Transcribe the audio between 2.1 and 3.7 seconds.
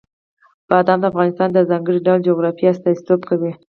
جغرافیې استازیتوب کوي.